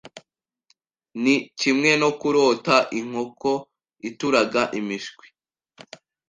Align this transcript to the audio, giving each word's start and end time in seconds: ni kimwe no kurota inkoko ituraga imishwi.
ni 1.21 1.35
kimwe 1.59 1.91
no 2.01 2.09
kurota 2.19 2.75
inkoko 2.99 3.51
ituraga 4.09 4.61
imishwi. 4.79 5.25